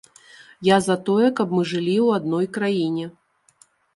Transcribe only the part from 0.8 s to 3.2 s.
за тое, каб мы жылі ў адной краіне.